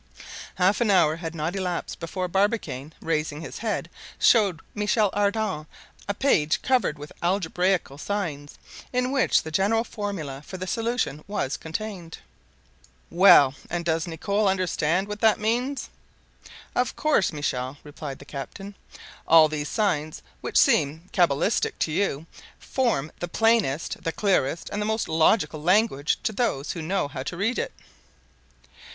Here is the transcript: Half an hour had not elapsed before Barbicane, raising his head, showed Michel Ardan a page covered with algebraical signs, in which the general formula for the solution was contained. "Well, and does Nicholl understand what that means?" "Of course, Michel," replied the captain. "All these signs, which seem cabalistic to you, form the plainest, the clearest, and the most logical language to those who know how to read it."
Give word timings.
Half 0.55 0.81
an 0.81 0.89
hour 0.89 1.17
had 1.17 1.35
not 1.35 1.55
elapsed 1.55 1.99
before 1.99 2.27
Barbicane, 2.27 2.91
raising 3.01 3.41
his 3.41 3.59
head, 3.59 3.87
showed 4.17 4.61
Michel 4.73 5.11
Ardan 5.13 5.67
a 6.09 6.15
page 6.15 6.63
covered 6.63 6.97
with 6.97 7.11
algebraical 7.21 7.99
signs, 7.99 8.57
in 8.91 9.11
which 9.11 9.43
the 9.43 9.51
general 9.51 9.83
formula 9.83 10.41
for 10.43 10.57
the 10.57 10.65
solution 10.65 11.23
was 11.27 11.55
contained. 11.55 12.17
"Well, 13.11 13.53
and 13.69 13.85
does 13.85 14.07
Nicholl 14.07 14.47
understand 14.47 15.07
what 15.07 15.21
that 15.21 15.39
means?" 15.39 15.87
"Of 16.73 16.95
course, 16.95 17.31
Michel," 17.31 17.77
replied 17.83 18.17
the 18.17 18.25
captain. 18.25 18.73
"All 19.27 19.47
these 19.47 19.69
signs, 19.69 20.23
which 20.41 20.57
seem 20.57 21.09
cabalistic 21.13 21.77
to 21.77 21.91
you, 21.91 22.25
form 22.57 23.11
the 23.19 23.27
plainest, 23.27 24.01
the 24.03 24.11
clearest, 24.11 24.67
and 24.71 24.81
the 24.81 24.85
most 24.87 25.07
logical 25.07 25.61
language 25.61 26.17
to 26.23 26.31
those 26.31 26.71
who 26.71 26.81
know 26.81 27.07
how 27.07 27.21
to 27.21 27.37
read 27.37 27.59
it." 27.59 27.71